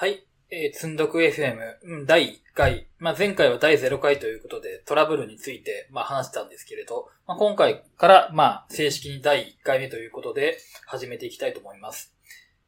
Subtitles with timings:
[0.00, 0.26] はい。
[0.50, 2.88] えー、積んどく FM、うん第1回。
[2.98, 12.14] まあ、前回は第0回ということで、トラブルについて、まあ、話したんですけれど、まあ、今回から、まあ、正式に第1回目ということで、始めていきたいと思います。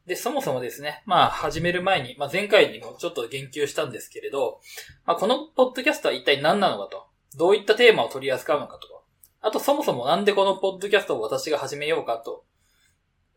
[0.05, 4.61] で、そもそもですね、まあ、始める前に、まあ、前回にもちょっと言及したんですけれど、
[5.07, 9.01] まあ、このポッドキャストは一体何なのかと、どういったテーマを取り扱うのかとか、
[9.41, 12.45] あと、そもそもなんでこのポッドキャストを私が始めようかと、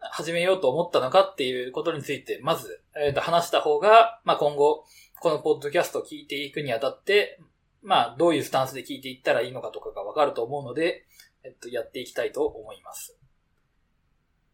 [0.00, 4.84] 始めようと思ったのかっていうことについて、まず、えーと話した方が、まあ、今後、
[5.20, 7.40] このポッドキャストを聞いていくにあたって、
[7.82, 11.06] まあ、どういうスタンスで聞いていったらいいのかとかがわかると思うので、
[11.44, 13.16] えっと、やっていきたいと思います。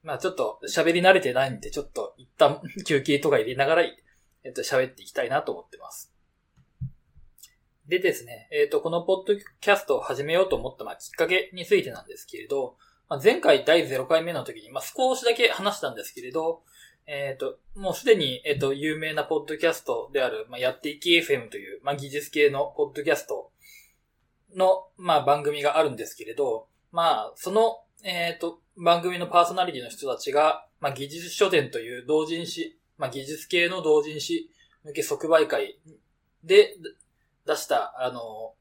[0.02, 6.13] まあ、ちょっと喋り慣れてないんで、ちょっと一旦休憩とか入れながら、えっと、喋っていきたいなと思ってます。
[7.88, 12.77] でですね、えっと、このポッドキャストを始めようと思った、まあ、きっかけについてなんですけれど、
[13.12, 16.62] まあ、前回第0回目の時に、まあ、少しだけ話したんですけれど、
[17.07, 23.51] えっ、と、もうすでに、えっ、と、有名なポッドキャストである、まあ、やっていき FM という、まあ、技術系のポッドキャスト
[24.57, 34.49] の、まあ、番組があるんですけれど、まあ、その、えっ、と、番組のパーソナリティの人たちが、まあ、技術書店という同人誌、まあ、技術系の同人誌
[34.85, 35.79] 向け即売会
[36.45, 36.77] で
[37.46, 38.55] 出した、あの、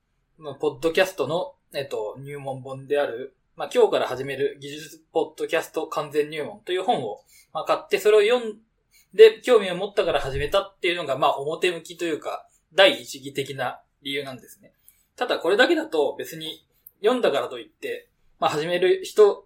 [0.56, 7.22] ポッドキャストの、えっ、と、入門本である、まあ、今日から始める技術ポッドキャスト完全入門という本を、
[7.54, 8.58] まあ、買って、それを読ん
[9.14, 14.72] で、興味を持ったから始めたっていうのが、まあ、表向きというか、第一義的な理由なんですね。
[15.16, 16.66] ただ、これだけだと別に
[17.02, 18.08] 読んだからといって、
[18.40, 19.46] まあ、始める人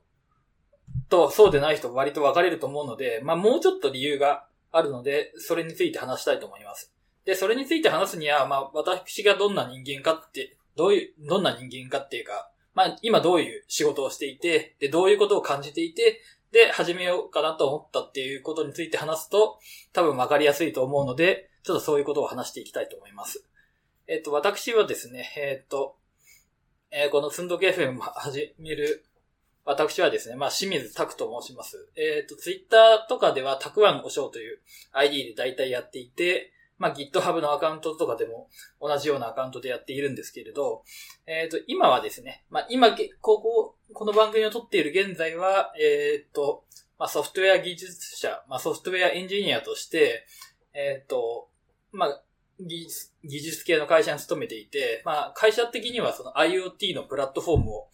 [1.09, 6.93] とそうでない人割と分かれると思うので、まあ、もうちょっと理由があるので、それについて話したいと思います。
[7.25, 19.59] で、それについて話すには、まあ、私がどんな人間かって、どういう、どんな人間かっていうか、まあ、今どういう仕事をしていて、で、どういうことを感じていて、で、始めようかなと思ったっていうことについて話すと、
[19.93, 23.45] 多分分かりやすいと思うので、ちょっとそういうことを話していきたいと思います。
[24.07, 25.97] えっ、と、私はですね、えっ、と、
[26.91, 29.05] えーこの寸読 FM を始める、
[29.63, 31.89] 私はですね、まあ、清水拓と申します。
[31.95, 34.59] えっ、と、ツイッターとかでは、たくわんおしょうという
[34.93, 38.49] ID で大体やっていて、まあ、GitHub のアカウントとかでも
[38.81, 40.83] 同じようなアカウントでやっているんですけれど、
[41.25, 46.65] えっ、と、今はですね、まあ、今、ここ、この番組を撮っている現在は、えっ、と、
[46.97, 50.25] まあ、ソフトウェア技術者、まあ、ソフトウェアエンジニアとして、
[50.73, 51.49] えっ、と、
[51.91, 52.21] まあ、
[52.59, 57.87] 技術技術系の会社に勤めていて、まあ、会社的にはその IoT のプラットフォームを、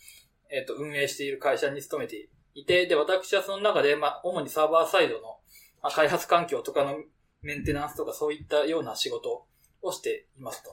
[0.51, 5.39] えっ、と、運営している会社に勤めていて、で、私はその中で、まあ、主にサーバーサイドの、
[5.81, 6.97] まあ、開発環境とかの
[7.43, 9.45] メンテナンスとかそういったような仕事
[9.81, 10.71] をしていますと。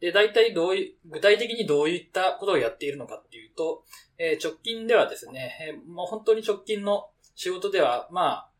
[0.00, 3.84] で、大体どういう、具体的にどういったことをやっているのかっていうと、
[4.18, 8.50] えー直近ではですね、えーもう本当に直近の仕事では、まあ、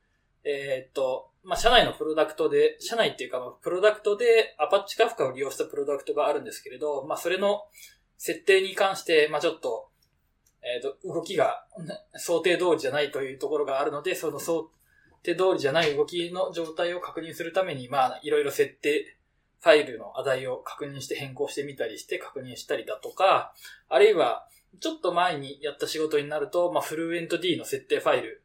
[0.44, 7.64] えーっと、まあ、社内のプロダクトで、社内っていうか、プロダクトでアパッチカフカを利用したプロダクトがあるんですけれど、まあ、それの
[8.18, 9.88] 設定に関して、まあ、ちょっと、
[10.62, 11.64] えーっと、動きが
[12.16, 14.70] 想定通りじゃないというところがあるので、その想
[15.26, 19.16] 定通りじゃない動きの状態を確認するために、まあ、いろいろ設定、
[19.60, 23.52] ファイルの値を確認して変更してみたりして確認したりだとか、
[23.88, 24.46] あるいは、
[24.80, 28.42] ちょっと前にやった仕事になると、まあ、フルエント D の設定ファイル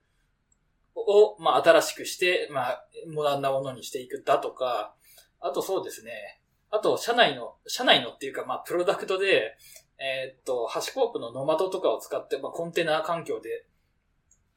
[0.95, 4.95] を、まあ、新しくして、まあ、モダンなものにしていくだとか、
[5.39, 6.41] あとそうですね。
[6.69, 9.57] あと、社内の、社内のっていうか、まあ、プロダクトで、
[9.99, 13.65] えーっと、ハシコープのノマドとかを使って、まあ、コンテナ環境で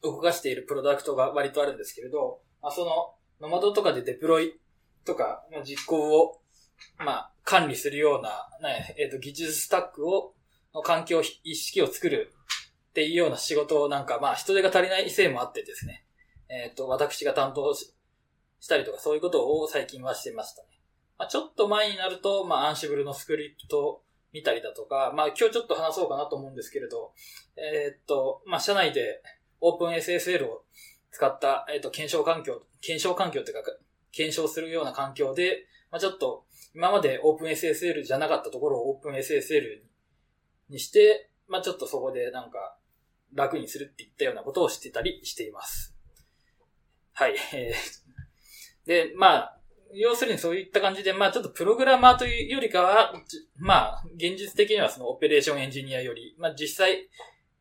[0.05, 4.61] 動かしているプロダクトが割とあるんですけれど、まあ、その、ノマドとかでデプロイ
[5.05, 6.41] とか、まあ実行を、
[6.99, 10.35] まあ、管理するような、ね、えっ、と、技術スタックを、
[10.75, 12.33] の環境意識を作る
[12.91, 16.05] っていうような仕事をなんか、まあ、人手が足りないせいもあってですね、
[16.49, 17.95] えっ、と、私が担当し
[18.61, 20.69] したりとか、そういうことを最近はしてましたね。
[21.19, 27.13] まあ、ちょっと前になると、まあ、アンシブルのスクリプト見たりだとか、まあ、今日ちょっと話そうかなと思うんですけれど、
[27.57, 29.23] えっ、と、まあ、社内で
[29.65, 30.65] OpenSSL を
[31.11, 33.71] 使った、えっ、と、検証環境、検証環境っていうか、
[34.13, 36.45] 検証するような環境で、まあ、ちょっと、
[36.75, 39.83] 今まで OpenSSL じゃなかったところを OpenSSL
[40.69, 42.77] にして、まあ、ちょっとそこでなんか、
[43.33, 45.95] 楽にするっていったようなことをしてたりしています。
[47.13, 47.37] はい。
[48.87, 49.61] で、まあ、
[49.95, 53.15] 要するにそういった感じで、まあちょっとプログラマーというよりかは、
[53.57, 57.09] まあ、現実的にはそのオペレーションエンジニアより、まあ実際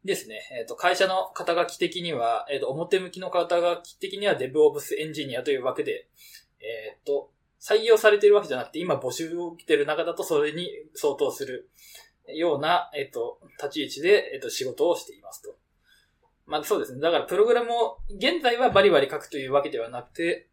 [0.05, 6.07] ですね、えっ、と、会社の肩書き的には、えっ、と、表向きの肩書き的には DevOps エンジニアという枠で、
[6.59, 11.69] えっ、と、採用されているわけじゃなくて、今募集を受けている中だとそれに相当する
[12.27, 15.55] ような、えっ、と、立ち位置で、えっ、と、仕事をしていますと。
[16.45, 16.99] まあそうですね。
[16.99, 20.49] だからプログラムを現在はバリバリ書くというわけではなくて、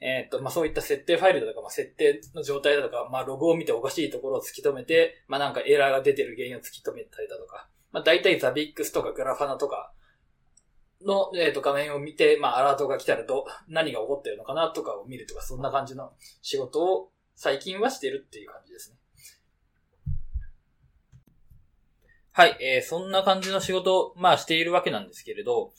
[0.00, 9.92] えっ、と、まあ、そういった設定ファイルだとか、まあ、設定の状態だとか、まあ、ログを見ておかしいところを突き止めて、まあ、なんかエラーが出てる原因を突き止めたりだとか、まあ、大体ザビックスとかグラファナとか
[11.04, 16.12] の、えっ、と、画面を見て、まあ、アラートが来たらど、何が起こってるのかなとかを見るとか、そんな感じの
[16.42, 18.96] 仕事を最近はしてるっていう感じですね。
[22.32, 25.72] はい、えー、そんな感じの仕事を、まあ、しているわけなんですけれど、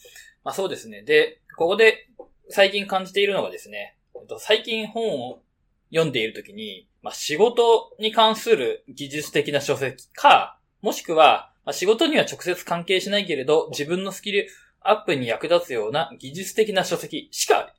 [0.44, 1.04] まあ、そうですね。
[1.04, 2.10] で、ここで
[2.50, 5.42] 最近感じているのがですね、えっと最近本を
[5.90, 14.48] 読んでいるときに、まあ、仕事に関する技術的な書籍か、もしくは、ま、仕事には直接関係しないけれど、自分のスキル
[14.82, 17.72] アップに役立つような技術的な書籍しか、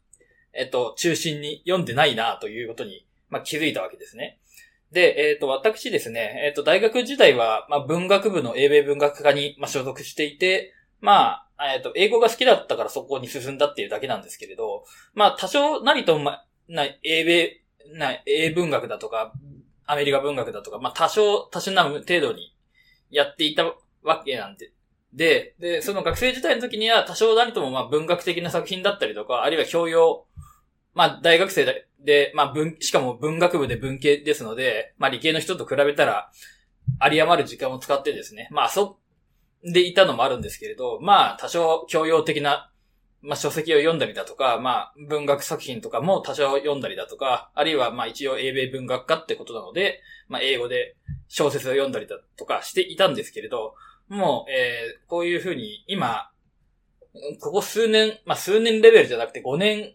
[0.52, 4.38] えっと、中心に読んでないなということに、まあ、気づいたわけですね。
[4.92, 14.84] で、えっ、と、私ですね、えっ、と、大学時代は、まあ、文学部の英米文学科に、まあ、所属していて、まあ、えっ、と、英語が好きだったからそこに進んだっていうだけなんですけれど、
[15.14, 17.60] まあ、多少なりと、ま、な、英米、
[17.92, 19.32] な、英文学だとか、
[19.84, 22.54] アメリカ文学だとか、まあ、多少、多少な程度に
[23.10, 23.64] やっていた
[24.02, 24.72] わけなんで、
[25.12, 30.26] で、で、その学生時代の時には多少なりともまあ文学的な作品だったりとか、あるいは教養、
[30.94, 36.30] まあ大学生で、まあ文、しかも文学部で文系ですので、まあ理系の人と比べたら、
[36.98, 42.70] あり余る時間を使ってですね、まあ遊ん、でいたのもあるんですけれど、まあ多少教養的な、
[43.22, 50.96] まあ書籍を読んだりだとか、まあ文学作品とかも多少読んだりだとか、あるいはまあ一応英米文学科ってことなので、まあ英語で
[51.28, 53.74] 小説を読んだりだとかしていたんですけれど、
[54.08, 56.30] もう、えー、こういうふうに、今、
[57.40, 59.94] ここ数年、まあ、数年レベルじゃなくて5年、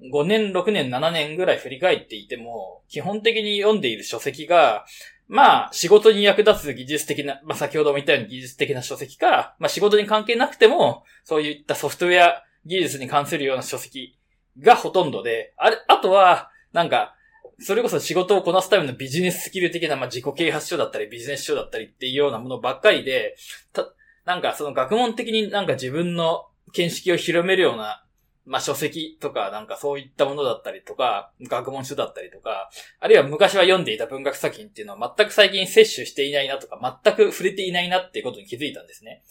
[0.00, 4.84] 5年、6年、7年ぐらい振り返っていても、基本的に読んでいる書籍が、
[5.28, 14.18] まあ、仕事に役立つ技術的な、まあ、先ほども言ったように技術的な書籍か、まあ、仕事に関係なくても、そういったソフトウェア技術に関するような書籍
[14.60, 17.14] がほとんどで、あれ、あとは、なんか、
[17.60, 23.36] それこそ仕事をこなすためのビジネススキル的な、まあ、自己啓発書だったり、ビジネス書だったりっていうようなものばっかりで、
[23.72, 23.86] た、
[24.24, 28.03] なんかその学問的になんか自分の見識を広めるような、
[28.46, 32.70] まあ、書籍とか、なんかそういったものだったりとか、学問書だったりとか、
[33.00, 39.22] あるいは昔は読んでいた文学作品っていうのは全く最近摂取していないなとか、全く触れていないなっていうことに気づいたんですね。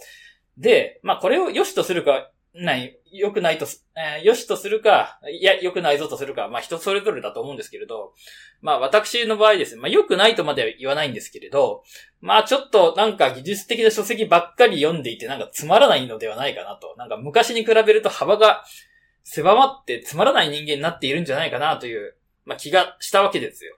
[0.57, 3.65] で、まあこれを良しとするかない、良くないと、
[3.95, 8.13] えー、良しとするか、いや、良くないぞとするか、まあ人それぞれだと思うんですけれど、
[8.61, 11.83] まあ私の場合ですね、まあ良くないとまでは言わないんですけれど、
[12.21, 16.93] まあちょっとなんか技術的な書籍ばっかり読んでいてなんかつまらないのではないかなと。
[16.97, 18.63] なんか昔に比べると幅が
[19.23, 22.15] 狭まってつまらない人間になっているんじゃないかなという、
[22.45, 23.77] まあ気がしたわけですよ。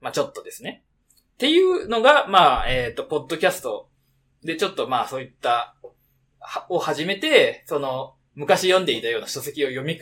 [0.00, 0.84] まあちょっとですね。
[1.34, 3.90] っていうのが、まあ、えっ、ー、と、ポッドキャスト
[4.42, 5.76] でちょっとまあそういった、
[6.70, 9.98] を始めて、その、昔読んでいたような書籍を読み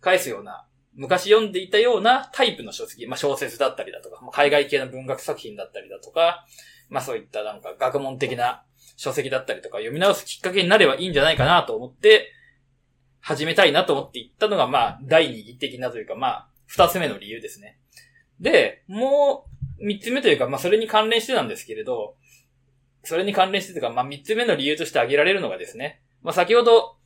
[0.00, 6.46] 返すような、昔読んでいたようなタイプの書籍、まあ小説だったりだとか、海外系の文学作品だったりだとか、
[6.88, 8.62] まあそういったなんか学問的な
[8.96, 12.32] 書籍だったりとか読み直すきっかけになればいいんじゃないかなと思って、
[13.26, 17.80] 始めたいなと思って言ったのが、まあ、第二義的なというか、まあ、二つ目の理由ですね。
[18.38, 19.46] で、も
[19.80, 22.14] う、三つ目というか、まあ、それに関連してなんですけれど、
[23.02, 26.98] それに関連してというか、まあ、三つ目の理由として挙げられるのがですね、まあ、先ほど、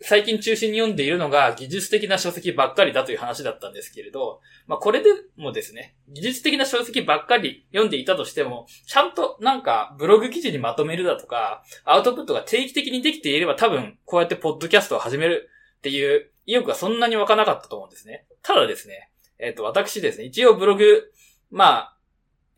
[0.00, 15.48] 最近中心に読んでいるのが技術的な書籍ばっかりだという話だったんですけれど、まあこれでもですね、技術的な書籍ばっかり読んでいたとしても、ちゃんとなんかブログ記事にまとめるだとか、アウトプットが定期的にできていれば多分こうやってポッドキャストを始める
[15.78, 18.26] っていう意欲がそんなに湧かなかったと思うんですね。
[18.42, 21.12] ただですね、えっ、ー、と私ですね、一応ブログ、
[21.50, 21.98] まあ、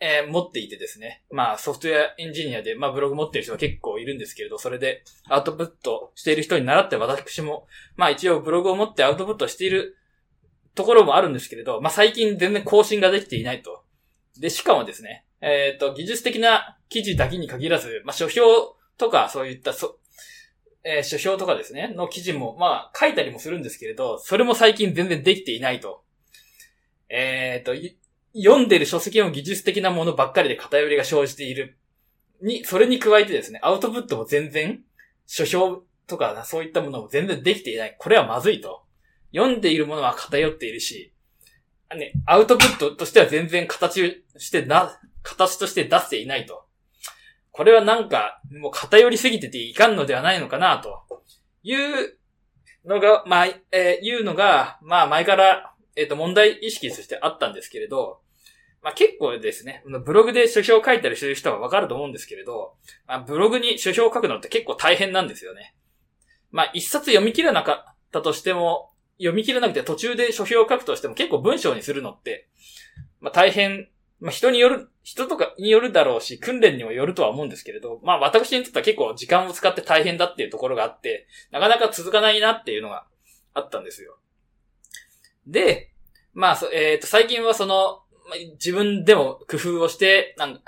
[0.02, 1.22] えー、持っていてですね。
[1.30, 9.98] まあ、ソフトウェアエンジニアで、まあ、ブログ持ってる人が結構いるんですけれど、それでアウトプットしている人に習って私も、まあ、一応ブログを持ってアウトプットしている
[10.74, 13.84] ところもあるんですけれど、まあ、最近全然更新ができていないと。
[14.38, 18.42] で、しかもですね、えっ、ー、と、技術的な記事だけに限らず、まあ、書評
[18.96, 19.98] とか、そういった、そ、
[20.82, 26.02] えー、書評とかですね、の記事も、まあ、書いたりもするんですけれど、それも最近全然できていないと。
[27.08, 27.74] えっ、と、
[28.34, 31.76] 読んでる書籍の技術的なものばっかりで偏りが生じている。
[32.40, 34.82] に、それに加えてですね、アウトプットも全然、
[35.26, 37.96] 書評とかそういったものも全然できていない。
[37.98, 38.82] これはまずいと。
[39.32, 41.12] 読んでいるものは偏っているし、
[41.94, 46.64] ね、アウトプットとしては全然形してな、形として出していないと。
[47.52, 51.22] これはなんか、もう偏りすぎてていかんのではないのかな、と
[51.62, 52.18] いう
[52.84, 58.20] のが、まあ、えー、いうのが、まあ前からえっ、ー、と、問題意識としてあったんですけれど、
[58.82, 62.74] まあ、結構ですね、ブログで書評を書いたりする人はわかると思うんですけれど、
[63.06, 65.74] まあ、ブログに書評を書くのって結構大変なんですよね。
[66.50, 72.48] まあ、一冊読み切らなかったとしても、読み切れなくて途中で書評を書くとしても結構文章にするのって、
[73.20, 73.88] まあ大変、
[74.20, 83.06] まあ人による、人とかによるだろうし、訓練にもよるとは思うんですけれど、まあ私にとっては結構時間を使って大変だっていうところがあって、なかなか続かないなっていうのが
[83.54, 84.18] あったんですよ。
[85.46, 85.90] で、
[86.34, 88.02] まあ、えっ、ー、と、最近はその、
[88.52, 90.60] 自分でも工夫をして、なんか、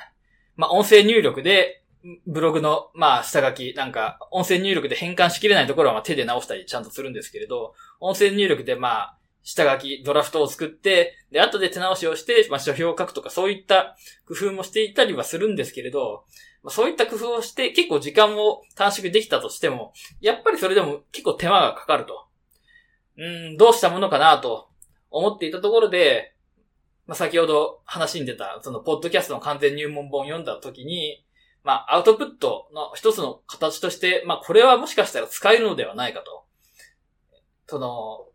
[0.57, 1.83] まあ音声入力で、
[2.27, 13.97] ブログの、まあ、下書き、なんか、音声入力で変換しきれないところは、まあ、手で直したりちゃんとするんですけれど、音声入力で、まあ、下書き、ドラフトを作って、で、後で手直しをして、まあ、書評を書くとか、そういった
[14.27, 16.25] 工夫もしていたりはするんですけれど、
[16.63, 22.27] まあ、そういった工夫をして、結構時間を短縮できたとしても、やっぱりそれでも結構手間がかかると。
[23.19, 24.69] うん、どうしたものかなと
[25.11, 26.35] 思っていたところで、
[27.07, 31.25] まあ、先ほど話に出た、その、ポッドキャストの完全入門本を読んだ時に、
[31.65, 36.45] まあ、アウトプットの一つの形として、まあ、これはもしかしたら使えるのではないかと。
[37.67, 38.32] その、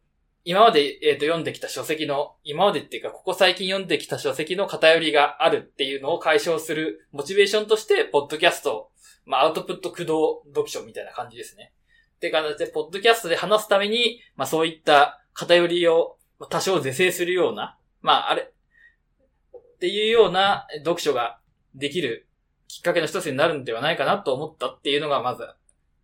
[0.49, 8.89] 今まで、え、ー、と、読んできた書籍の、今までっていうか、ここ最近読んできた書籍の偏りがあるっていうのを解消するモチベーションとして、ポッドキャスト、
[9.25, 11.73] まあ、アウトプット駆動読書みたいな感じですね。
[12.15, 16.17] って形で、ポッドキャストで話すために、まあ、そういった偏りを
[16.49, 18.43] 多少是正するような、まあ、あれ、
[19.53, 21.41] っていうような読書が
[21.75, 22.29] できる
[22.69, 25.43] きっかけの一つになるんではないかなと思ったっていうのが、まず、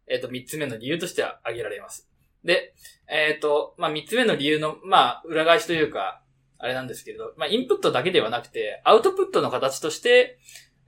[0.08, 2.10] えっ、ー、と、三つ目の理由としては挙げられます。
[2.44, 2.74] で、
[3.08, 6.22] えっ、ー、と、まあ、三つ目の理由の、まあ、裏返しというか、
[6.58, 10.40] あれなんですけれど、まあ、インプットだけではなくて、アウトプットの形として、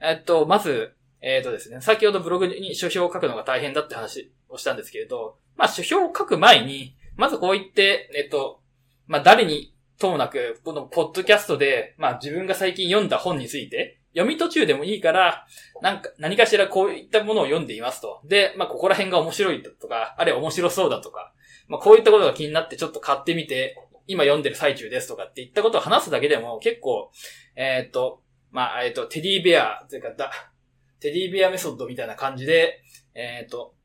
[0.01, 8.61] えっ、ー、と、まず、えっ、とですね、先ほどブログに書評を書くのが大変だって話をしたんですけれど、まあ、書評を書く前に、まずこう言って、えっ、と、
[9.07, 15.45] まあ、誰にともなく、このポッドキャストで、まあ、自分が最近読んだ本について、読み途中でもいいから、
[15.81, 18.21] なんか、何かしらこういったものを読んでいますと。
[18.23, 21.33] で、まあ、ここら辺が面白いとか、あれ面白そうだとか、
[21.67, 27.11] まあ、こういったことが気になってちょっと買ってみて、今読んでる最中ですとかっていったことを話すだけでも結構、
[27.55, 30.31] えー、っと、まあ、えー、っと、テディベア、というか、だ、
[30.99, 32.81] テディベアメソッドみたいな感じで、
[33.13, 33.75] えー、っと、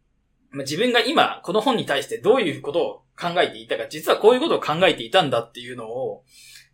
[0.50, 6.24] まあ、自分が今、この本に対してどういうことを考えていたか、実はこういうことを考えていたんだっていうのを、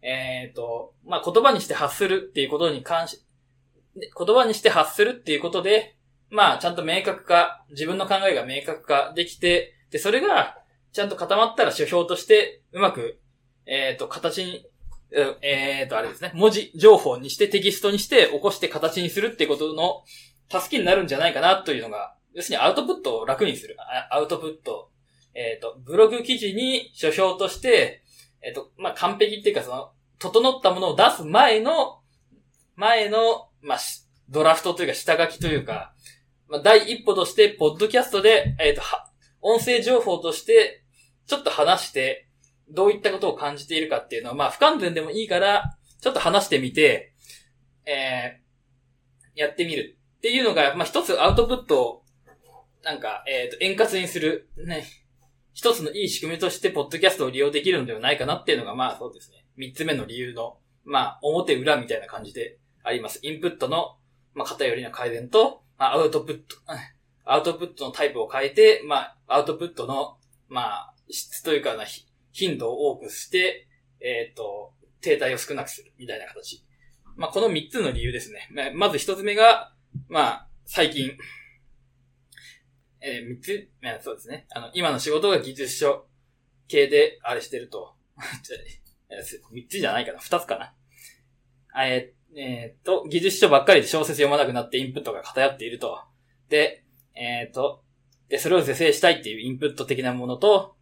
[0.02, 3.22] えっ、と、まあ、言葉にして発するっていうことに関し、
[3.96, 5.96] 言葉にして発するっていうことで、
[6.30, 10.58] まあ、ちゃんと明確化、自分の考えが明確化できて、で、それが、
[10.96, 13.20] ちゃんと固まったら書評として、うまく、
[13.66, 14.66] えっ、ー、と、形に、
[15.42, 20.04] えっ、ー、と、あれですね、文字情報にしてテキストにして起こして形にするっていうことの
[20.48, 23.76] 助けになるんじゃないかなというのが、要するにアウトプットを楽にする。
[24.10, 24.90] アウトプット。
[25.34, 28.02] えっ、ー、と、ブログ記事に書評として、
[28.40, 32.00] えっ、と、まあ、完璧っていうかその、整ったものを出す前の、
[32.74, 33.78] 前の、まあ、
[34.30, 35.92] ドラフトというか下書きというか、
[36.48, 39.10] まあ、第一歩として、ポッドキャストで、えっ、と、は、
[39.42, 40.85] 音声情報として、
[41.26, 42.28] ちょっと話して、
[42.68, 47.12] どういったことを感じているかっていうのは、まあ、不完全でもいいから、ちょっと話してみて、
[47.84, 52.02] えー、やってみるっていうのが、まあ、一つアウトプットを、
[52.82, 54.84] なんか、えっ、ー、と、円滑にする、ね、
[55.52, 59.44] 一つのいい仕組みとして、ポッドキャストを利用できるのではないかなっていうのが、まあ、そうですね。
[59.56, 63.20] 三つ目の理由の、まあ、表裏みたいな感じであります。
[63.22, 63.96] インプットの、
[64.34, 66.56] まあ、偏りの改善と、まあ、アウトプット、
[67.24, 70.18] アウトプットのタイプを変えて、まあ、アウトプットの、
[70.48, 71.84] まあ、質というかな、
[72.32, 73.68] 頻度を多くして、
[74.00, 76.64] えっ、ー、と、停滞を少なくする、みたいな形。
[77.16, 78.48] まあ、この三つの理由ですね。
[78.74, 79.72] まず一つ目が、
[80.08, 81.12] まあ、最近、
[83.00, 83.70] えー、三つ、
[84.02, 84.46] そうですね。
[84.50, 86.06] あの、今の仕事が技術書
[86.68, 87.94] 系で、あれしてると。
[89.52, 90.18] 三つじゃないかな。
[90.18, 90.74] 二つかな。
[91.84, 96.02] えー、えー、と、技術書ばっかりで小説読まなくなってインプットが偏っていると。
[96.48, 96.84] で、
[97.14, 97.84] えっ、と、
[98.28, 100.75] で、それを是正したいっていうインプット的なものと、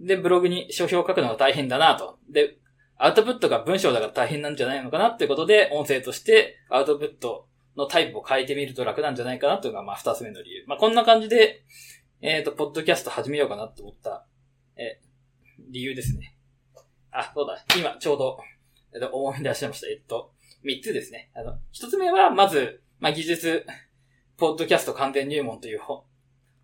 [0.00, 2.18] で、ブログに書評を書くのが大変だなと。
[2.30, 2.58] で、
[2.96, 10.64] アウトプットが文章だから大変なんじゃないのかなってことで、音声としてアウトプットのタイプを変えてみると楽なんじゃないかなというのが、まあ、二つ目の理由。
[10.66, 11.64] まあ、こんな感じで、
[12.20, 14.26] えっ、ー、と、ポッドキャスト始めようかなって思った、
[14.76, 15.00] え
[15.70, 16.36] 理由ですね。
[17.12, 17.64] あ、そうだ。
[17.78, 18.38] 今、ちょうど、
[18.92, 19.88] えっと、思い出しました。
[19.88, 21.30] えっと、三つですね。
[21.34, 23.64] あの、一つ目は、まず、まあ、技術、
[24.36, 26.02] ポッドキャスト完全入門という本、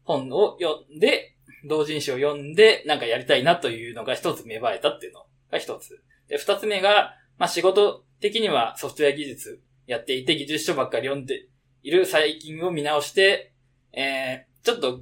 [0.04, 1.33] 本を読んで、
[1.64, 6.02] 同人誌を読んで、なんかやりたいなというのが一つ芽生えたっていうのが一つ。
[6.28, 11.48] で、二つ目が、まあ、仕事的にはソフトウェア技術やっていて、技術書ばっかり読んで
[11.82, 13.52] いる最近を見直して、
[13.92, 15.00] えー、ちょっと、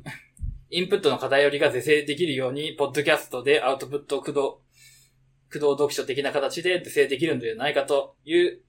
[0.70, 4.62] インプットの偏りが是正できるように、ポッドキャストでアウトプットを駆動、
[5.48, 8.62] 駆動読書的な形で是正できるのではないかという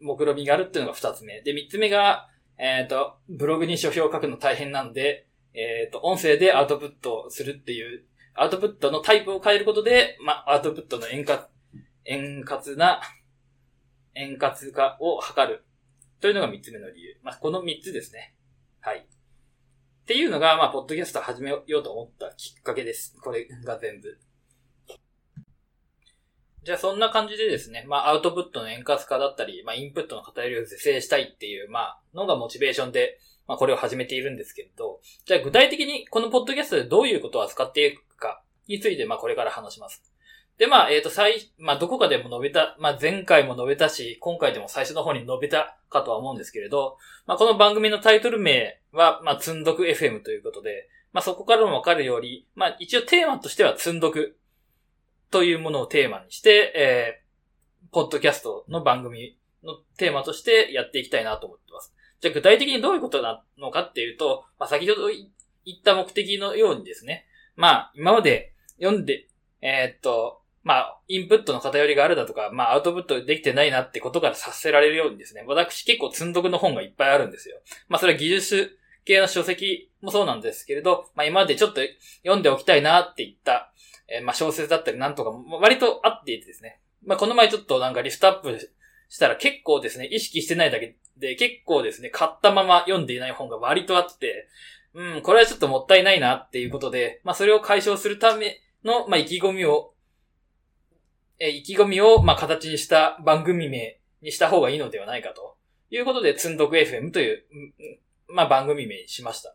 [0.00, 1.42] 目論みがあるっていうのが二つ目。
[1.42, 11.42] で、三つ目が、えっ、ー、と、ブログに書評を書くの大変なんで、えっ、ー、と、音声でアウトプットするっていうアウトプットのタイプを変えることで、まあ、アウトプットの円滑、
[12.04, 13.00] 円滑な、
[14.14, 15.64] 円滑化を図る。
[16.20, 17.16] というのが三つ目の理由。
[17.22, 18.34] まあ、この三つですね。
[18.80, 18.98] はい。
[18.98, 19.02] っ
[20.06, 23.16] ていうのが、まあ、ポッドキャスト始めようと思ったきっかけです。
[23.22, 24.18] これが全部。
[26.64, 40.02] じゃあそんな感じでですね、まあアウトプットの円滑化だったり、まあインプットの偏りを是正したいっていう、まあのがモチベーションで、まあこれを始めているんですけれど、じゃあ具体的にこのポッドキャストでどういうことを扱っていくかについて、まあこれから話します。
[40.58, 46.96] で、まあ、えっ、ー、と、最、まあ、どこかでも述べた、まあ、前回も述べたし、今回でも最初の方に述べたかとは思うんですけれど、
[47.26, 54.36] まあ、この番組のタイトル名は、まあ、積んどく FM ということで、まあ、そこからもわかるように、まあ、一応テーマとしては積んどく
[55.30, 61.63] というものをテーマにして、えー、ポッドキャストの番組のテーマとしてやっていきたいなと思って。
[62.24, 69.28] じゃあ具体的にどういうことなのかっていうと、まあ、先ほど言った目的のようにですね、まあ、今まで読んで、
[69.60, 77.56] えー、っと、まあ、インプットの偏りがあるだとか、まあ、アウトプットできてないなってことから察せられるようにですね、私結構積んどくの本がいっぱいあるんですよ。
[77.88, 81.82] まあ、それは技術系の書籍もそうなんですけれど、まあ、今までちょっと
[82.22, 83.70] 読んでおきたいなって言った、
[84.08, 86.80] えー、まあ、小説だったりなんとかも割とあっていてですね。
[87.04, 88.70] まあ、この前ちょっとなんかリストアップ
[89.08, 94.48] したら結構ですね、意識してないだけで結構ですね、買ったまま読んでいない本が割とあって、
[94.94, 99.94] うん、これはちょっともったいないなっていうことで、まあ、それを解消するための、まあ、意気込みを
[101.38, 105.56] え意気込みを、まあ、形にした番組名にした方がいいのではないかと
[105.90, 107.44] いうことで、つんどく FM という、
[108.28, 109.54] まあ、番組名にしました。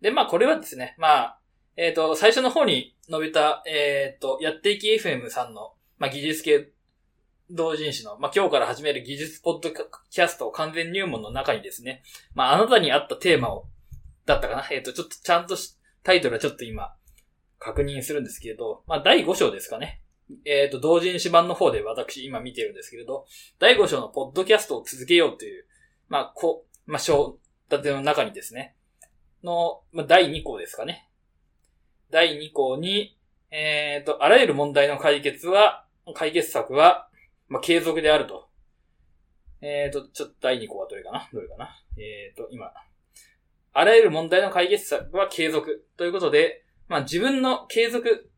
[0.00, 1.38] で、まあ、これはですね、まあ、
[1.76, 6.71] えっ、ー、と、最初の方に述べた、えっ、ー、と、やっていき FM さんの、まあ、技術系
[7.54, 9.70] 同人誌の、まあ、今日から始める技術ポッド
[10.10, 12.02] キャスト完全入門の中にですね、
[12.34, 13.66] まあ、あなたに合ったテーマを、
[14.24, 14.66] だったかな？
[14.70, 16.94] えっ、ー、と、ちょっとちゃんとしタイトルはちょっと今、
[17.58, 20.00] 確認するんですけれど、まあ、第5章ですかね。
[20.46, 23.26] えっ、ー、と、同人誌版の方で私今見てるんですけれど、
[23.58, 25.66] 第5章のポッドキャストを続けようという、
[26.08, 27.38] まあ、こ、まあ、章
[27.70, 28.76] 立ての中にですね、
[29.44, 31.10] の、まあ、第2項ですかね。
[32.10, 33.18] 第2項に、
[33.50, 37.08] えっ、ー、と、あらゆる問題の解決は、解決策は、
[37.52, 38.48] まあ、継続であると。
[39.60, 41.28] えっ、ー、と、ちょっと第2項はどれかな？
[41.30, 41.68] どれかな？
[41.98, 42.72] えっ、ー、と、今。
[43.74, 48.30] あらゆる問題の解決策は継続ということで、まあ、自分の継続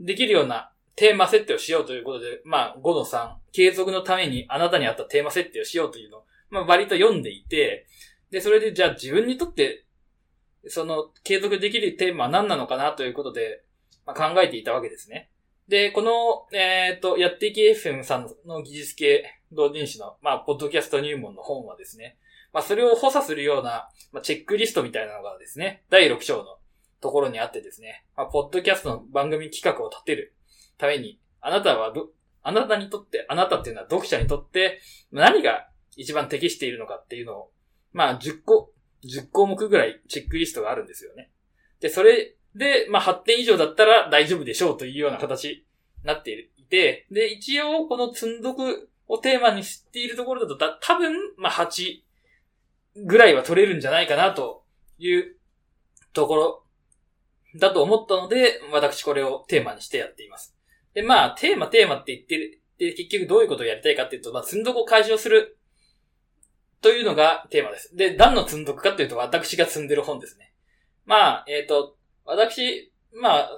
[0.00, 7.86] できるようなテーマ設定をしようということで、まあ、5の3、継続のためにあなたに合ったテーマ設定をしようというのを、まあ、割と読んでいて、
[8.32, 9.86] で、それでじゃあ自分にとって、
[10.66, 13.62] その、継続できるテーマは何なのかなということで、
[14.04, 15.29] まあ、考えていたわけですね。
[15.70, 22.18] で、この、えっ、ー、と、やっていき FM さんの技術系同人誌の、まあ、ポッドキャスト入門の本はですね、
[22.52, 26.58] まあ、それを補佐するような、まあ、チェックリストみたいなのがですね、第6章の
[27.00, 30.34] ところにあってですね、まあ、ポッドキャストの番組企画を立てる
[30.76, 32.08] ために、あなたはど、
[32.42, 34.80] あなたにとって、あなたっていうのは読者にとって、
[35.12, 37.52] 何が一番適しているのかっていうのを、
[37.92, 38.72] まあ、10個、
[39.04, 41.30] 10項目ぐらいチェックリストがあるんですよね。
[41.78, 45.64] で、それで、まあ、8点以上だったら大丈夫でしょうというような形に
[46.04, 52.02] なっていて、で、一応、この積んどくをテーマにしているところだと、だ多分、まあ、8
[53.06, 54.64] ぐらいは取れるんじゃないかなと
[54.98, 55.36] いう
[56.12, 56.64] ところ
[57.58, 60.56] だと思ったので、私これをテーマにしてやっています。
[60.94, 65.58] で、まあ、テーマ、テーマって言ってる、で、結局どういうことをやりたいかっていうと、まあ、積んどくを解消する
[66.80, 67.94] というのがテーマです。
[67.94, 70.52] で、何の積んどくかっていうと、私が積んでる本ですね。
[71.04, 73.50] まあ、えっ、ー、と、私、まあ、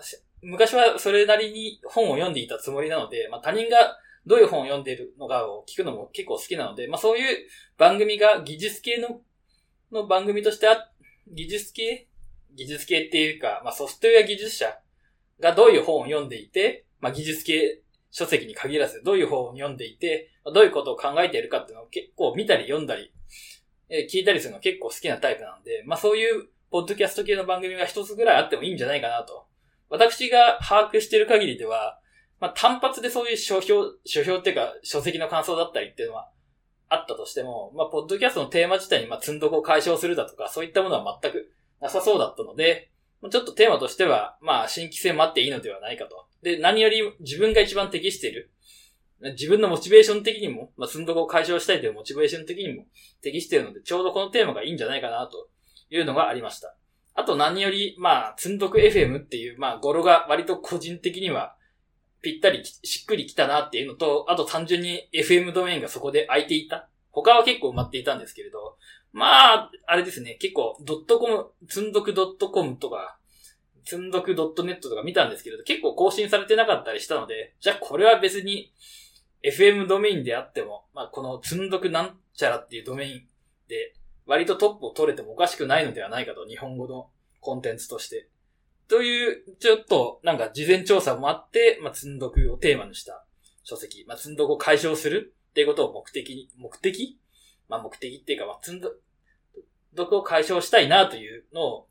[0.43, 7.37] 昔はそれなりに本を読んでいたつもりなので、まあ他人がどういう本を読んでいるのかを聞くのも結構好きなので、まあそういう
[7.79, 9.21] 番組が技術系の、
[9.93, 10.89] の番組としてあ、
[11.33, 12.09] 技術系？
[12.55, 14.79] 技術系っていうか、まあソフトウェア技術者
[15.41, 23.13] がどういう本を読んでいて、まあ、技術系書籍に限らず、どういう本を読んでいて、どういうことを考えているかっていうのを結構見たり読んだり、
[23.89, 29.47] え聞いたりするの結構好きなタイプなんで、まあそういうポッドキャスト系の番組が一つぐらいあってもいいんじゃないかなと。
[29.91, 32.01] 私が把握している限りでは、
[32.41, 36.31] まあ単発でそういう書評、書評っていうか書籍の感想だったりっていうのは
[36.89, 42.91] あったとしても、まあポッドキャストのテーマ自体にまあ積んどこを解消するだとか、そういったものは全くなさそうだったので、
[43.31, 46.27] ちょっとテーマとしては、まあ新規性もあっていいのではないかと。
[46.43, 48.51] で、何より自分が一番適している。
[49.21, 52.87] 自分のモチベーション的にも、まあ、寸読を解消したいというモチベーション的にも
[53.21, 55.49] 適しているので、ちょうどこのテーマがいいんじゃないかな、と
[55.97, 56.77] いうのがありました。
[57.15, 61.57] あと何より、まあ、積んどく FM っていう、まあ、語呂が割と個人的には、
[62.23, 66.89] ぴったりしっくりきたなっていうのと、あと単純に FM ドメインがそこで空いていた。
[67.11, 68.77] 他は結構埋まっていたんですけれど、
[69.13, 73.19] まあ、あれですね、結構、ドットコム、積んどく .com とか
[73.85, 78.73] 積んどく .net とか見たんですけれど、結構更新されてなかったりしたので、じゃあこれは別に
[79.45, 83.23] FM ドメインであっても、まあこの積んどくなんちゃらっていうドメイン
[83.69, 83.95] で、
[84.27, 88.29] 割とトップを取れてもおかしくないのではないかと、日本語のコンテンツとして。
[88.89, 93.25] という、ちょっと、なんか事前調査もあって、まあ、積んどくをテーマにした
[93.65, 97.19] 書籍、まあ、積んどくを解消するっていうことを目的に、目的？
[97.69, 98.93] まあ、目的っていうか、まあ、積んど、
[99.95, 101.89] 毒を解消したいなというのを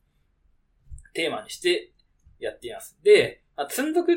[1.13, 1.91] テーマにして
[2.39, 2.97] やっています。
[3.03, 4.11] で、まあ、積んどく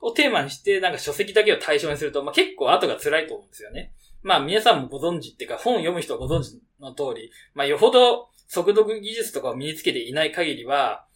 [0.00, 3.92] をテーマにして、なんか書籍だけを対象にすると、まあ、結構後が辛いと思うんですよね。
[4.26, 11.06] まあ、皆さんもご存知っていうか、本を読む人はご存知の通り、まあ、よほど速読技術とかを身につけていない限りは、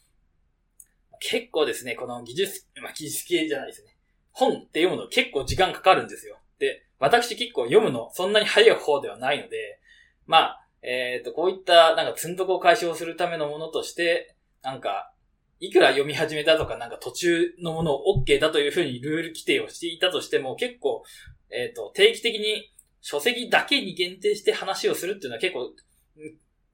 [1.18, 3.96] 結構ですね、この技術、まあ、技術系じゃないですね。
[4.31, 6.38] 本って読むの結構時間かかるんですよ。
[6.61, 9.81] で、私結構読むのそんなに早い方ではないので、
[10.29, 15.12] まあ、えっ、ー、と、こういった、なんか、積んどこを解消するためのものとして、なんか、
[15.59, 21.03] いくら読み始めたとか、なんか途中のものを OK だというふうにルール規定をしていたとしても、結構、
[21.51, 25.71] えっ、ー、と、定期的に書籍だけに限定して話をするっていうのは結構、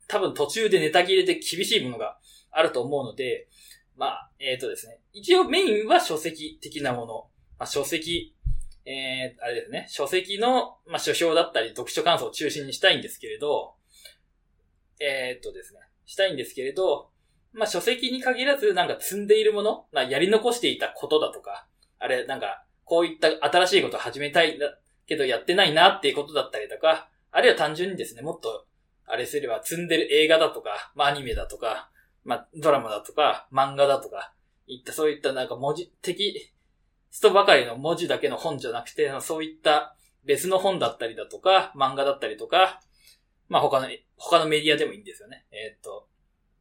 [0.09, 2.19] 多分途中でネタ切れで厳しいものが
[2.51, 3.49] あると思うので、
[3.97, 5.01] まあ、えっ、ー、とですね。
[5.13, 7.27] 一応メインは書籍的なもの。
[7.59, 8.35] まあ、書籍、
[8.85, 9.87] えー、あれですね。
[9.89, 13.75] 書籍の、まあ、書評だったり読書感想を中心にしたいんですけれど、
[15.01, 17.11] えー、っとですね、したいんですけれど、
[17.53, 21.67] まあ、書籍に限らず、なんか積んでいるもの、まあ、やり残していたことだとか、
[21.99, 28.67] あれ、なんか、こういった新しいことを始めたいだけどやってないなっていうことだったりとか、あるいは単純にですね、もっと、
[29.07, 31.91] あれすれば積んでる映画だとか、まあ、アニメだとか、
[32.25, 34.35] まあ、ドラマだとか、漫画だとか、
[34.67, 36.51] いった、そういったなんか文字、的、
[37.11, 42.81] ストばかりの文字だけの本じゃなくて、そういった別の本だったりだとか、漫画だったりとか、
[43.49, 45.47] まあ他の、他のメディアでもいいんですよね。
[45.53, 46.09] えー、っと、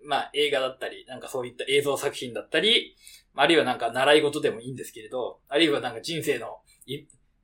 [0.03, 2.95] まあ映画だったり、なんかそういった映像作品だったり、
[3.35, 6.59] あるいはなんか習い事でもいいんですけれど、あるいはなんか人生の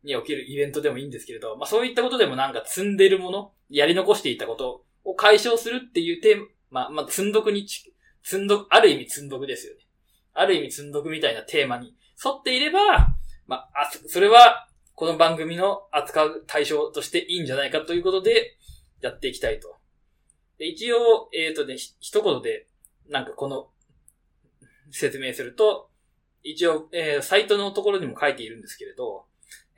[0.04, 7.68] におけるイベントでもいいんですけれど、まあそういったことでもなんか積んでるもの、やり残していたことを解消するっていうテーマ、まあ、ま積んどくに
[8.24, 9.82] 積んどく、ある意味積んどくですよね。
[10.34, 12.80] ある意味積んどくみたいなテーマに沿っていれば、
[13.48, 18.58] まあ、あ、それは、この番組の扱う対象としていいんじゃないかということで、
[19.02, 19.76] やっていきたいと。
[20.58, 22.68] で一応、えっ、ー、とね、一言で、
[23.10, 23.70] なんかこの、
[24.92, 25.90] 説明すると、
[26.44, 29.26] 一応、えー、サイトのところにも書いているんですけれど、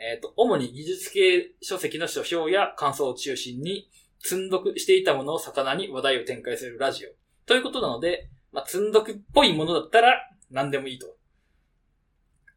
[0.04, 3.90] えっ、ー、と、主に技術系書籍の書評や感想を中心に、
[4.20, 7.10] 積んどくしていたものを魚に話題を展開するラジオ。
[7.46, 10.16] ということなので、まあ、積んどくっぽいものだったら
[10.52, 11.18] 何でもいいと。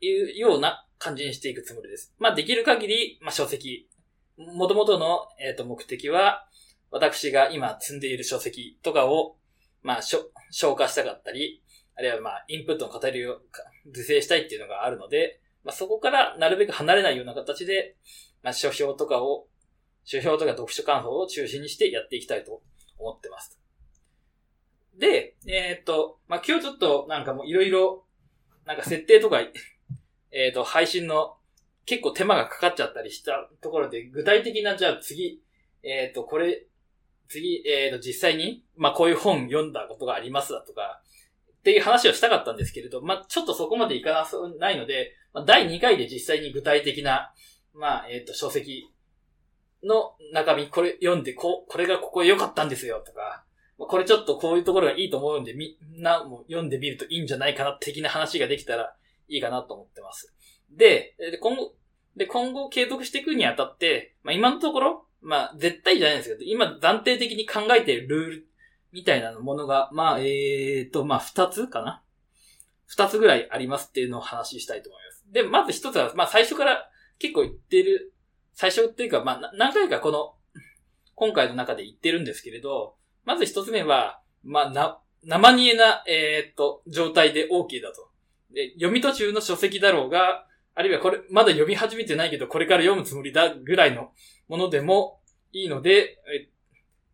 [0.01, 2.13] いうような感じにしていくつもりです。
[2.19, 3.89] まあ、できる限り、まあ、書籍。
[4.37, 6.47] もともとの、えっ、ー、と、目的は、
[6.91, 9.37] 私が今積んでいる書籍とかを、
[9.83, 11.63] まあ、消化したかったり、
[11.97, 13.41] あるいはまあ、インプットの語りを
[13.91, 17.97] 是正したいっていうのがあるので、まあ、そこからなるべく離れないような形で、
[18.45, 19.49] まあ、書評とかを、
[20.05, 22.63] 書評とか読書感想を中心にしてやっていきたいと
[22.97, 23.59] 思ってます。
[24.97, 28.05] で、えー、っと、まあ、今日ちょっとなんかもういろいろ、
[28.65, 29.41] なんか設定とか、
[30.31, 31.37] えー、っと、配信の
[31.85, 35.43] 結構手間がかかっちゃったりしたところで、具体的な、じゃあ次、
[35.83, 36.65] えっと、これ、
[37.27, 41.03] 次、えっと、実際に、まあ、こういう本読んだことがありますだとか、
[41.59, 47.31] っていう話をしたかったんですけれど、まあ、ちょっとそこまでいかなそうないので、まあ、第2回で実際に具体的な、
[47.75, 48.91] まあ、えっ、と、書籍
[49.85, 53.45] の中身、これ読んで、こ、これがここ良かったんですよ、とか、
[53.77, 58.97] これちょっとこういうところがいいと思うんで、みんなも読んでみるといいんじゃないかな、的な話ができたら
[59.29, 60.35] いいかなと思ってます。
[60.71, 61.75] で、で今後、
[62.17, 68.47] で、今後継続していくにあたって、まあ今のところ、まあ絶対じゃないんですけど、今暫定的に考えているルール
[68.91, 72.03] みたいなものが、まあ、えーと、まあ二つかな？
[72.87, 75.06] 二つぐらいありますっていうのを話したいと思います。
[75.33, 78.13] で、まず一つは、まあ最初から結構言ってる、
[78.53, 80.35] 最初っていうか、まあ何回かこの、
[81.15, 88.11] 今回の中で言ってるんですけれど、まず一つ目は、まあ、な、生煮えな、えー、っと、状態で OK だと。
[88.53, 94.13] で、読み途中の書籍だろうが、あるいはこれ、まだ読み始めてないけど、これから読むつもりだぐらいの
[94.47, 95.21] ものでも
[95.53, 96.19] いいので、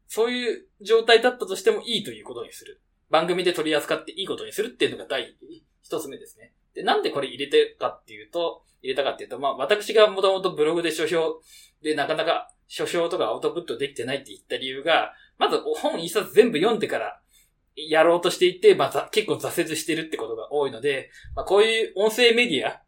[0.08, 2.82] そういう状態だったとしてもいいということにする。
[3.08, 5.36] 番組で取り扱っていいことにするっていうのが第
[5.82, 6.52] 一つ目ですね。
[6.74, 11.40] で、なんでこれ入れてかっていうと、入れたかっていうと、まあ私がもともとブログで書評
[11.82, 17.20] でなかなか書評とかアウトプットできてないって言った理由が、まず本一冊全部読んでから
[17.76, 22.82] やろうとしていて、まあ、結構挫折してるってことが多いので、まあ、こういう音声メディア、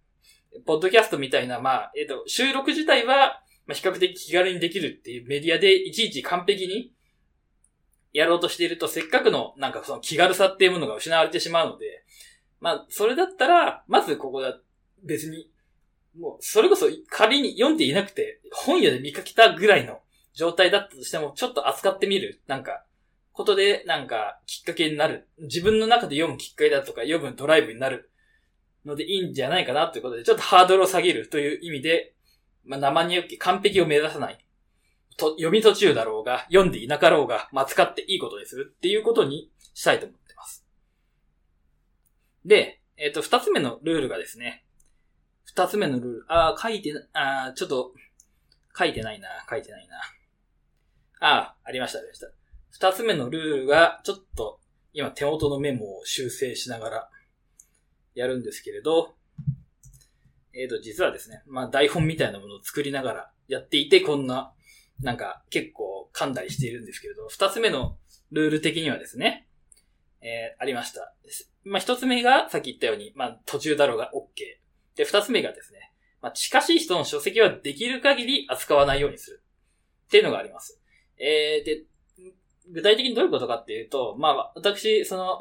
[0.66, 6.92] ポッドキャストみたいな、まあ、えっ、ー、と、収録自体は、まあ、比較的気軽にできるっていうメディアで、いちいち完璧に
[8.12, 12.04] やろうとしていると、せっかくの、なんかその気軽さっていうものが失われてしまうので、
[12.64, 14.58] まあ、それだったら、まずここだ、
[15.02, 15.50] 別に、
[16.18, 20.00] もう、それこそ仮に読んでいなくて、本屋で見かけたぐらいの
[20.32, 22.40] 状態だったとしても、ちょっと扱ってみる。
[22.46, 22.86] なんか、
[23.34, 25.28] ことで、なんか、きっかけになる。
[25.40, 28.10] 自分の中で読むきっかけだとか、読むドライブになる
[28.86, 32.14] のでいいんじゃないかなということで、ちょっとハードルを下げるという意味で、
[32.64, 34.42] まあ、生によき完璧を目指さない。
[35.18, 40.63] と、読み途中だろうが、読んでいなかろうが、まあ、使っていいことでするっていうことにしたいと思ってます。
[42.44, 44.64] で、えっ、ー、と、二つ目のルールがですね、
[45.44, 47.92] 二つ目のルール、ああ、書いて、ああ、ちょっと、
[48.76, 49.96] 書いてないな、書いてないな。
[51.20, 52.26] ああ、ありました、ありました。
[52.70, 54.60] 二つ目のルールが、ちょっと、
[54.92, 57.10] 今手元のメモを修正しながら、
[58.14, 59.14] やるんですけれど、
[60.54, 64.52] えっ、ー、と、実はですね、まあ台本みたいなものを作りながらやっていて、こんな、
[65.00, 67.96] なんか結構噛んだりしているんですけれど、二つ目の
[68.30, 69.48] ルール的にはですね、
[70.20, 71.12] えー、ありました。
[71.64, 74.96] まあ一つ目が、さっき言ったように、まあ途中だろうが OK。
[74.96, 79.42] で、二つ目がですね、まあ近しい人の書籍はできる限り扱わないようにする。
[80.06, 80.80] っていうのがあります。
[81.18, 81.84] えー、で、
[82.72, 85.40] 具体的にどういうことかっていうと、まあ私、その、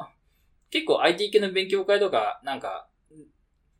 [0.70, 2.88] 結構 IT 系の勉強会とか、なんか、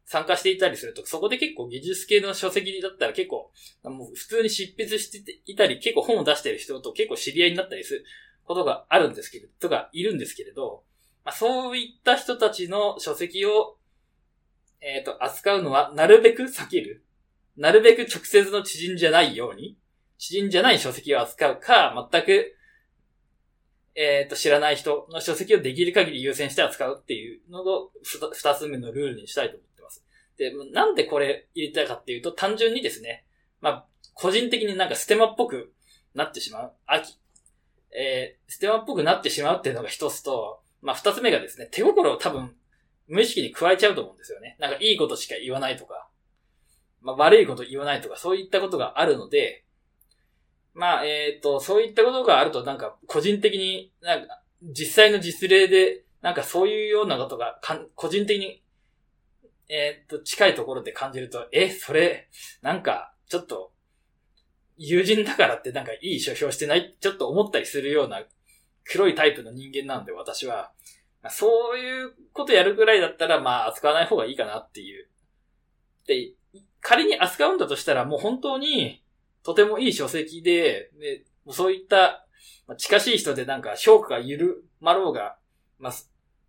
[0.06, 3.50] 参加していたりすると、そこで結構技術系の書籍だったら結構、
[3.84, 8.04] もう普通に執筆していたり、結構本を出してる人と結構知り合いになったりする
[8.44, 10.84] ことがあるんですけど、とかいるんですけれど、
[11.24, 13.76] まあ、そういった人たちの書籍を、
[14.80, 17.04] えっ、ー、と、扱うのはなるべく避ける。
[17.56, 19.78] なるべく直接の知人じゃないように、
[20.18, 22.54] 知人じゃない書籍を扱うか、全く
[23.94, 27.90] えっ、ー、と、知らない人の書籍をできる限り優先して扱うっていうのを
[28.32, 30.04] 二つ目のルールにしたいと思ってます。
[30.36, 33.24] で、なんでこれ入れたいかっていうと、単純にですね、
[33.60, 35.72] まあ、個人的になんかステマっぽく
[36.14, 36.72] なってしまう。
[36.86, 37.18] 秋。
[37.96, 42.54] えー、ステマっぽくなってしまうっていうのが一つと、まあ、二つ目がですね、手心を多分、
[43.08, 44.56] 無意識に加えちゃうと思うんですよね。
[44.60, 46.08] なんかいいことしか言わないとか、
[47.00, 49.64] まあ、悪いこと言わないとか、そういったことがあるので、
[50.74, 58.62] まあ、えっ、ー、と、そういったことがあると、なんか、個人的に、なんか、実際の実例で、なんかそういうようなことが、かん、個人的に、
[59.68, 62.28] えっ、と、近いところで感じると、え、それ、
[62.60, 63.72] なんか、ちょっと、
[64.76, 66.96] 友人だからってなんかいい書評してない？
[66.98, 68.22] ちょっと思ったりするような
[68.84, 70.72] 黒いタイプの人間なんで私は、
[71.30, 75.08] そういうことやるぐらいだったらまあ扱わない方がいいかなっていう。
[76.06, 76.32] で、
[76.80, 79.02] 仮に扱うんだとしたらもう本当に
[79.42, 82.26] とてもいい書籍で、でそういった、
[82.66, 85.38] まあ、近しい人でなんか評価が緩まろうが、
[85.78, 85.92] まあ、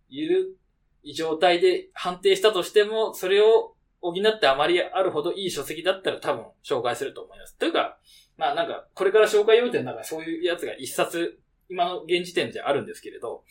[0.08, 0.56] 緩
[1.02, 7.56] い状態で判定したとしても、それを補ってあまりあるほどいい書籍だったら多分紹介すると思います。
[7.56, 7.98] というか、
[8.36, 13.44] まあなんか、これから紹介要点なんかそういうやつが一冊、今の現時点であるんですけれど、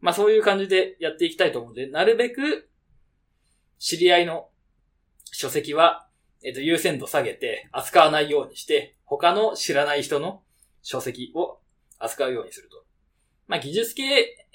[0.00, 2.68] まあそういう感じでやっていきたいと思うので、なるべく
[3.78, 4.48] 知り合いの
[5.32, 6.08] 書籍は
[6.44, 10.42] えっ、と、優先度下げて扱わないようにして、他の知らない人の
[10.82, 11.58] 書籍を
[11.98, 12.84] 扱うようにすると。
[13.46, 14.46] まあ、技術系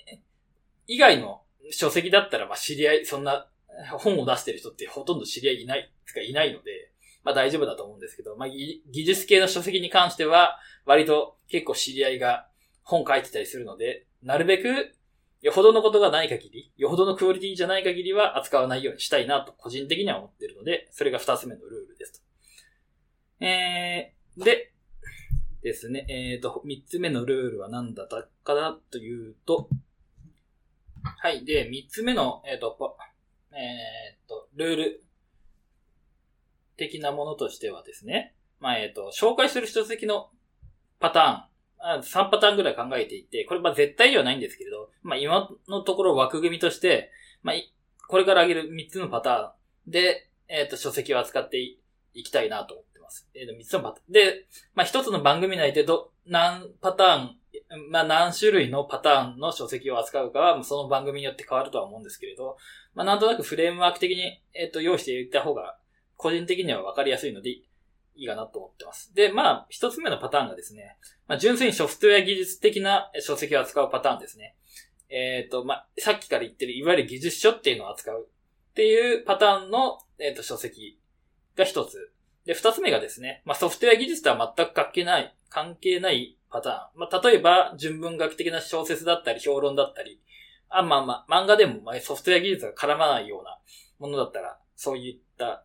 [0.86, 1.42] 以外の
[1.72, 3.50] 書籍だったら、まあ、知り合い、そんな
[3.98, 6.92] 本を出してる人ってほとんど知り合いいない、つかいないので、
[7.24, 12.49] まあ大丈夫だと思うんですけど、まあ技術系の書籍に関しては、割と結構知り合いが
[12.90, 14.96] 本書いてたりするので、なるべく
[15.42, 22.14] よほどのことがない限り、よほどのクオリティじゃない限りは扱わないようにしたいなと個人的には思ってるので、それが二つ目のルールです
[23.40, 23.46] と。
[23.46, 24.74] えー、で、
[25.62, 29.70] ですね、えっ、ー、と、三つ目のルールは何だったかなというと、
[31.04, 32.98] はい、で、三つ目の、えっ、ー、と、
[33.52, 35.04] えっ、ー、と、ルール
[36.76, 40.32] 的なものとしてはですね、まあ、えっ、と、紹介する書籍の
[41.00, 41.49] パターン
[41.82, 47.12] 3パターンぐらい考えていて、これま絶対ではないんですけれど、まあ今のところ枠組みとして、
[47.42, 47.56] まあ
[48.08, 51.78] これから挙げる3つのパターンで、えっ、ー、と書籍を扱ってい
[52.24, 53.30] きたいなと思ってます。
[53.34, 54.12] えっ、ー、と3つのパターン。
[54.12, 62.58] で、まあ1つの番組内でど、何パターン、まあ何種類のパターンの書籍を扱うかは、その番組によって変わるとは思うんですけれど、
[62.94, 65.78] まあなんとなくフレームワーク的に、えっ、ー、と用意していった方が、
[66.18, 67.62] 個人的には分かりやすいので、
[68.20, 69.14] いいかなと思ってます。
[69.16, 74.56] で、まあ、一つ目のパターンがですね、まあ、純粋にソフトウェア技術的な書籍を扱うパターンですね。
[75.10, 78.28] えっ、ー、と、まあ、さっきから言ってる、いわゆる技術書っていうのを扱う
[78.72, 81.00] っていうパターンの、えっ、ー、と、書籍
[81.56, 82.12] が一つ。
[82.46, 87.00] で、二つ目がですね、まあ、ソフトウェア技術とは全く関係ない、関係ないパターン。
[87.00, 90.22] まあ、例えば、純文学的な小説だったり、評論だったり、
[90.70, 93.58] あ、まあまあ、漫画でも、まあ、ソフトウェア技術が絡まないような
[94.00, 95.64] ものだったら、そういった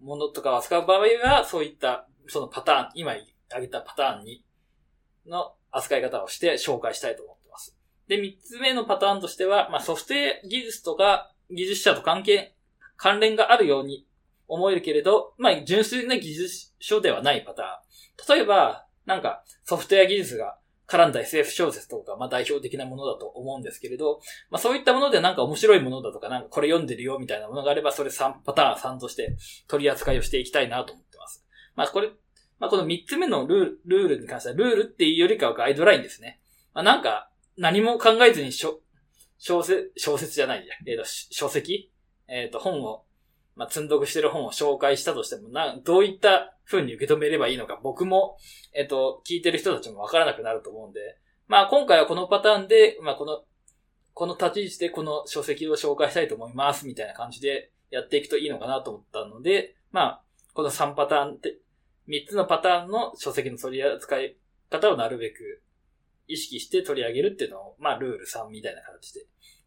[0.00, 3.12] ものとかを扱う場合は、そういった、そのパターン、今
[3.48, 4.44] 挙げたパターンに、
[5.26, 7.76] の扱い方をして紹介したいと思ってます。
[8.08, 12.54] で、三つ目のパターンとしては、まあ、ソフトウェア技術とか技術者と関係、
[12.96, 14.06] 関連があるように
[14.48, 18.36] 思えるけれど、まあ、純粋な技術書ではないパターン。
[18.36, 24.20] 例えば、なんか、ソフトウェア技術が絡んだ SF 小説とか、まあ代表的なものだと思うんですけれど、
[24.50, 29.36] まあそういったものでなんか面白いものだとか、なんかこれ読んでるよみたいなものがあれば、それ3パターン3として
[29.68, 31.44] 取り扱いをしていきたいなと思ってます。
[31.74, 32.10] まあこれ、
[32.58, 36.40] まあこの3つ目のルール、ルールに関しては、ルールっていうよりかはガイドラインですね。
[36.74, 38.80] まあなんか、何も考えずに小、
[39.38, 41.90] 説、小説じゃないや、えっ、ー、と、書籍？
[42.28, 43.06] えっ、ー、と、本を
[43.56, 48.36] まあ、積んどくしてる本を紹介したとしても、な、どういった風に受け止めればいいのか、僕も、
[48.74, 53.44] えっと、聞いてる人たちもわからなくなると思うんで、まあ、今回はこのパターンで、まあ、この、
[54.14, 60.22] この立ち位置でこの書籍を紹介したいと思います、みたいな感じでやっていくといいのかなと思ったので、まあ、
[60.54, 61.58] この3パターンって、
[62.08, 64.36] 3つのパターンの書籍の取り扱い
[64.70, 65.62] 方をなるべく
[66.28, 69.26] 意識して取り上げるっていうのを、まあ、ルール3みたいな形で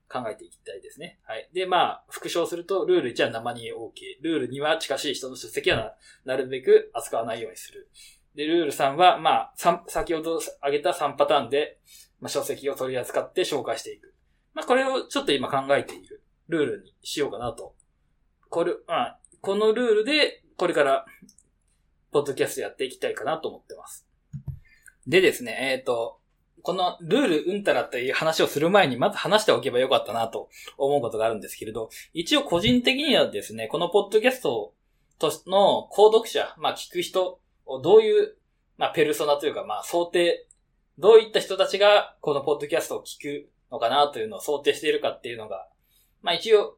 [0.10, 1.20] 考えていきたいですね。
[1.24, 1.50] はい。
[1.54, 4.22] で、まあ、復唱すると、ルール1は生に OK。
[4.22, 5.96] ルール2は近しい人の出席は
[6.26, 7.90] なるべく扱わないようにする。
[8.36, 9.54] で、ルール3は、まあ、
[9.88, 11.80] 先ほど挙げた3パターンで、
[12.20, 14.14] まあ、書籍を取り扱って紹介していく。
[14.54, 17.76] まあ、これをちょっと今考えているルールにしようかなと。
[18.50, 21.06] これ、まあ、このルールで、これから、
[22.12, 24.08] ポッドキャストやっていきたいかなと思ってます。
[25.08, 26.19] でですね、えっ、ー、と、
[26.62, 34.74] このルールうんたらという話をする前にまず話しておけばよかったなと思うことがあるんですけれど、一応個人的にはですね、このポッドキャスト
[35.18, 38.36] との購読者、まあ聞く人をどういう、
[38.78, 40.48] まあペルソナというかまあ想定、
[40.98, 45.68] どういった人たちがこのポッドキャストを聞くのかなというのを想定しているかっていうのが、
[46.22, 46.78] まあ一応、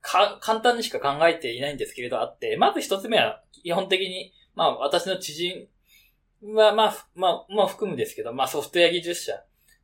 [0.00, 5.68] か、簡単にしか考えていないんですけれどあって、まず一つ目は基本的に、まあ私の知人
[6.42, 9.32] は、まあ、まあ、まあ含むですけど、まあソフトウェア技術者。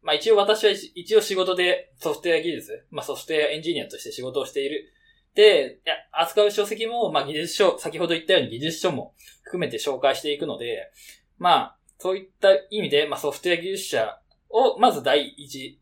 [0.02, 4.92] まあ一応私は一応仕事でソフトウェア技術、まあソフトウェアエンジニアとして仕事をしている。
[5.34, 5.80] で、
[6.12, 10.90] 扱う書籍も、まあ技術書、先ほど言ったように技術書も含めて紹介していくので、
[11.38, 15.80] まあ、そういった意味で、まあソフトウェア技術者を、まず第一、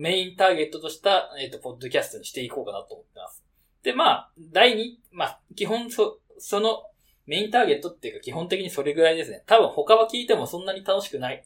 [0.00, 3.42] メインターゲットとした、えっ、ー、と、ポッドキャストにしていこうかなと思ってます。
[3.82, 6.84] で、まあ、第二、まあ、基本そ、その
[7.26, 9.42] メインターゲットっていうか基本的にそれぐらいですね。
[9.46, 11.44] 多分他は聞いてもそんなに楽しくない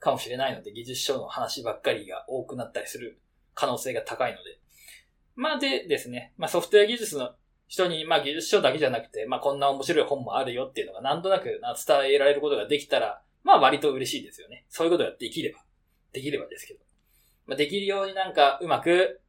[0.00, 3.20] かもしれないので、技術書の話ばっかりが多くなったりする
[3.54, 4.60] 可能性が高いので。
[5.36, 7.34] まあでですね、まあソフトウェア技術の
[7.66, 11.60] 人に、まあ技術書だけじゃなくて、まあこんな面白い本もあるよっていうのがなんとなく伝
[12.12, 14.66] えられることができたら、まあ割と嬉しいですよね。
[14.68, 15.60] そういうことができれば。
[16.12, 16.80] できればですけど。
[17.46, 19.20] まあできるようになんかうまく、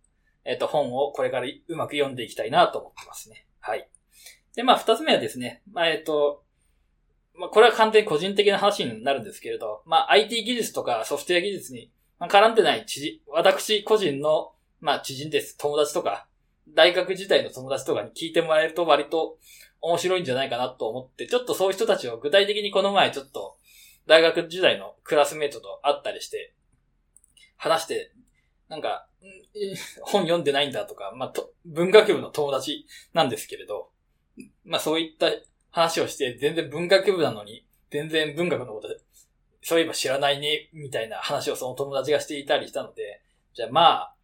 [0.44, 3.48] えっ、と本をこれからうまく読んでいきたいなと思ってますね。
[3.60, 3.90] はい。
[4.56, 6.44] で、まあ、二つ目はですね、まあ、えっ、と、
[7.38, 15.58] まあ、これは完全に個人的な話になるんですけれど、まあ、IT 技術とかソフトウェア技術に絡んでない知人、私個人の、まあ、知人です。
[15.58, 16.28] 友達とか、
[16.70, 19.38] 大学時代の友達とかに聞いてもらえると割と
[19.82, 23.58] 面白いんじゃないかなと思って、ちょっとそういう人たちを具体的にこの前ちょっと、
[24.08, 26.54] 大学時代のクラスメイトと会ったりして、
[27.58, 28.12] 話して、
[28.70, 29.08] なんか、
[30.02, 31.34] 本読んでないんだとか、まあ、
[31.66, 33.90] 文学部の友達なんですけれど、
[34.64, 35.28] まあそういった
[35.72, 38.88] 話をして、全然文学部なのに、全然文学のこと
[39.62, 43.24] そういえば知らないね、みたいな話をその友達がしていたりしたので、
[43.56, 44.16] じゃあまあ、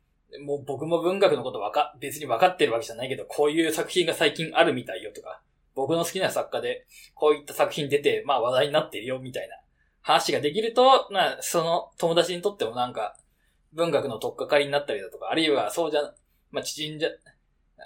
[0.45, 5.41] もう僕も文学のことわか、別に分かってるわけじゃないけど、こういう作品が最近あるみたいよとか、
[5.73, 9.55] 僕の好きな作家で、こういった作品出て、まあ話題になってるよ、みたいな
[10.01, 13.17] 話ができると、まあ、その友達にとってもなんか、
[13.73, 16.01] 文学の取っかかりになったりだとか、あるいはそうじゃ、
[16.51, 17.09] まあ知人じゃ、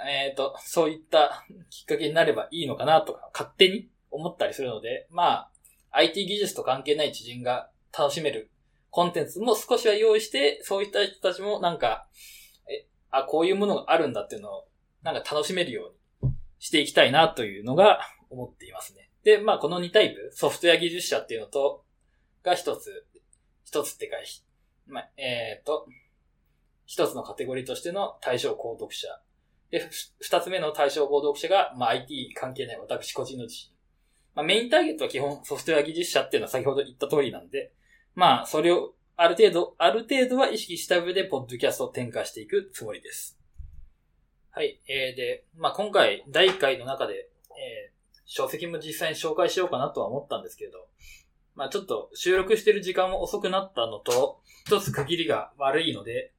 [0.07, 5.51] えっ、ー、と、そういったきっかけになればいいのかなとか、勝手に思ったりするので、まあ、
[5.91, 8.51] IT 技術と関係ない知人が楽しめる
[8.89, 12.07] コンテンツも少しは用意して、そういった人たちもなんか、
[12.69, 14.67] え、あ、こういうものがあるんだっていうのを、
[15.03, 19.09] なんか楽しめるようにしていきたいなというのが思っていますね。
[19.23, 21.83] で、まあ、この2タイプ、ソフトウェア技術者っていうのと、
[22.43, 23.05] が一つ、
[23.63, 24.17] 一つってか、
[24.87, 25.87] まあ、えっ、ー、と、
[26.85, 29.07] 一つのカテゴリーとしての対象購読者
[29.71, 33.75] で、二つ目の対象合読者が、まあ、IT 関係ない私個人の自身。
[34.35, 37.71] まあ、メインターゲットは基本ソフトウェア技術者っていうのは先ほど言った通りなんで、
[38.15, 43.39] まあ、それをある程度、ある程度は意識した上で、ポッドキャストを展開していくつもりです。
[44.51, 44.81] はい。
[44.87, 50.87] えー、で、まあ、今回、第1回の中で、えー、書籍も実際に紹介しようかなとは思ったんですけれど、
[51.55, 56.33] まあ、ちょっと収録してる時間も遅くなったのと、一つ区切りが悪いので、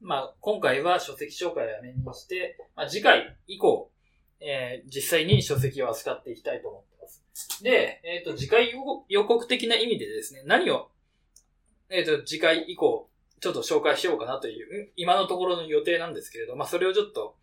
[0.00, 3.90] まあ、今回は書籍紹介をやめにして、まあ、次回以降、
[4.40, 7.62] えー、実際に書籍を扱っていきたいと思ってます。
[7.62, 8.72] で、えっ、ー、と、次回
[9.08, 10.90] 予告的な意味でですね、何を、
[11.88, 13.08] えっ、ー、と、次回以降、
[13.40, 17.36] ちょっと紹介しようかなという、今のところの予定なんですけれど、まあ、それをちょっと、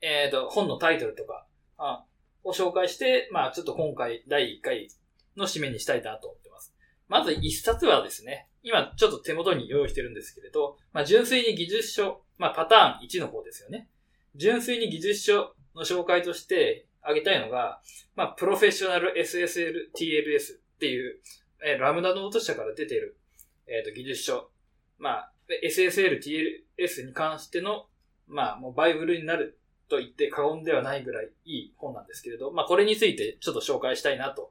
[0.00, 2.04] えっ、と、本のタイトルとか、あ
[2.44, 4.88] を紹介して、まあちょっと今回第1回
[5.36, 6.74] の締めにしたいなと思ってます。
[7.08, 13.88] まず1冊はですね、今ちょっと手元に用意してるんですけれど、まあ純粋に技術書、まあパターン1の方ですよね。
[14.36, 17.80] 純粋に技術書の紹介として挙げたいのが、
[18.14, 21.20] まあプロフェッショナル SSL TLS っていう、
[21.64, 23.18] えーラムダノート社から出てる、
[23.66, 24.50] えっ、と技術書。
[24.98, 25.32] まあ
[25.64, 27.86] SSL TLS に関しての、
[28.28, 29.58] まあもうバイブルになる
[29.88, 34.50] と言って過言ではないぐらいいい本なんですけれど、まあこれについてちょっと紹介したいなと、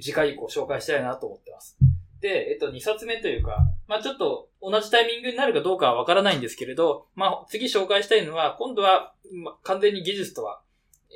[0.00, 1.76] 次回以降紹介したいなと思ってます。
[2.20, 3.56] で、えっと、2冊目というか、
[3.88, 10.62] まあちょっと同じタイミングになるかどうかはわからないんですけれど、まあ次紹介したいのは、今度は、ま完全に技術とは、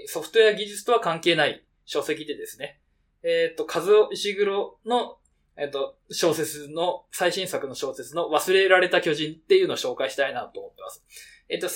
[0.06, 2.80] ソフトウェア技術とは関係ない書籍でですね、
[3.22, 5.18] えっと、和尾石黒の、
[5.56, 11.04] えっと、小説の、最新作の小説の忘れられた巨人っていうのを紹介したいなと思ってます。
[11.48, 11.68] えっと、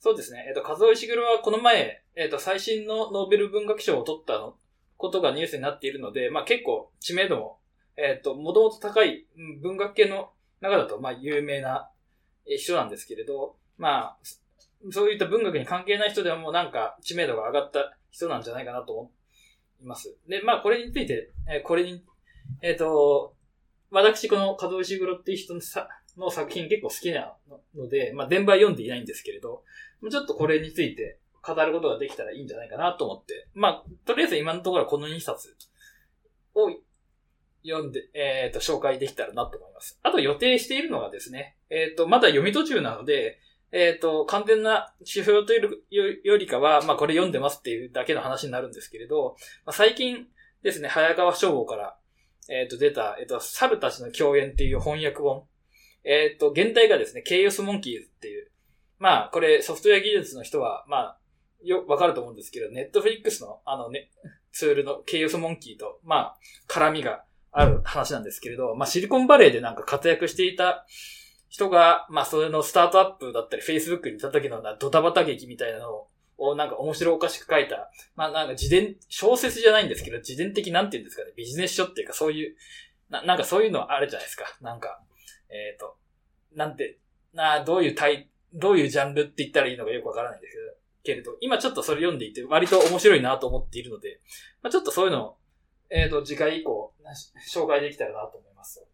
[0.00, 0.44] そうですね。
[0.48, 4.56] えっと、和尾石黒はこの前、えっと、最新のノーベル文学賞を取ったの
[4.96, 7.58] ことがニュースになっているので、まあ結構知名度も、
[7.96, 9.26] えっと、もともと高い
[9.62, 10.30] 文学系の
[10.60, 11.90] 中だと、まあ有名な
[12.46, 14.18] 人なんですけれど、まあ、
[14.90, 19.10] そういった文学に関係ない人でもなんか知名度が上がった人なんじゃないかなと思
[19.82, 20.16] います。
[20.28, 22.04] で、まあこれについて、えーこれに、
[22.60, 23.34] えっ、と、
[23.90, 27.34] 私この門石黒っていう人のさの作品結構好きな
[27.74, 29.62] ので、まあ全部は読んでいないんですけれど、
[30.10, 35.56] ちょっとこれについて語ることができたらいいんじゃないかなと思って、まあ、とりあえず今のところはこの2冊
[36.54, 36.70] を
[37.64, 39.98] 読んで、えっ、と、紹介できたらなと思います。
[40.02, 43.38] あと予定しているのがですね、えっ、と、まだ読み途中なので、
[43.72, 50.26] えっ、と、完全な指標というよりかは、まあこれ読んでますっていうだけの話になるんですけれど、まあ、最近
[50.62, 51.96] ですね、早川書房から、
[52.48, 55.44] えっ、と、出た、えっ、と、猿たちの共演っていう翻訳本。
[56.04, 58.50] えっ、と、現代がですね、ケイオスモンキーズっていう、
[58.98, 61.18] まあ、これソフトウェア技術の人は、まあ、
[61.62, 64.10] よ、わかると思うんですけど、ネットフリックスのあのね、
[64.52, 66.38] ツールのケイオスモンキーと、まあ、
[66.68, 70.86] 絡みがある話なんですけれど、まあ、シリコンバレーでなんか活躍していた
[71.48, 76.06] 人が、まあ、それのスタートアップだったり、Facebook にいた時のなドタバタ劇みたいなの
[76.38, 82.56] を、なんか面白おかしく書いた、まあ、なんか自伝、小説じゃないんですけど、自伝的なんて言うんですかね、ビジネス書っていうかそういう、
[83.10, 84.46] な、なんかそういうのあるじゃないですか。
[84.62, 85.02] なんか、
[85.50, 85.96] えっ、と、
[86.54, 86.98] なんて、
[87.34, 90.64] な、どういうタイ、どういうジャンルって言ったらいいのかよくわからないんですけど、
[91.04, 94.20] けれど、今ちょっとそれ読んでいて、割と面白いなと思っているので、
[94.62, 95.36] まあ、ちょっとそういうのを、
[95.92, 96.94] えっ、と、次回以降、
[97.52, 98.84] 紹介できたらなと思います。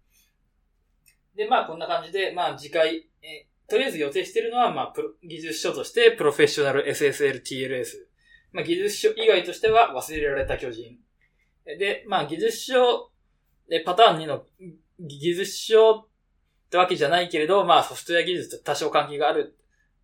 [1.37, 8.07] で、まあ、こんな感じで、まあ、次回、えーとりあえず予定しているのは、まあ、プロ技術書として、プロフェッショナル SSL TLS。
[8.51, 10.99] まあ、技術書以外としては、忘れられた巨人。
[11.67, 13.11] で、まあ、技術書、
[13.69, 14.47] で、パターン2の
[14.99, 16.07] 技術書っ
[16.71, 19.59] てわけじゃないけれど、まあ、ソフトウェア技術と多少関係がある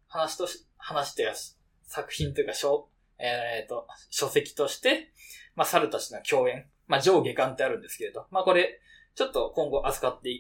[0.09, 5.11] 話とし、話してやす作品というか、書、えっ、と、書籍として、
[5.55, 6.67] まあ、猿たちの共演。
[6.87, 8.81] まあ、上下巻ってあるんですけれど、まあ、これ、
[9.15, 10.31] ちょっと今後扱って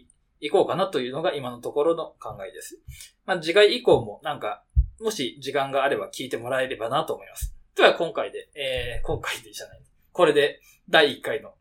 [0.41, 2.79] いこうかなというのが今のところの考えです。
[3.25, 4.65] まあ、次回以降もなんか、
[5.01, 7.55] もし時間があれば聞いてもらえればなと思います。
[7.75, 9.83] では今回で、えー、今回でじゃない。
[10.13, 11.55] これで第1回の、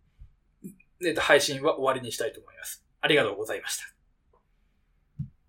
[1.03, 2.85] えっと配信は終わりにしたいと思います。
[3.01, 3.92] ありがとうございました。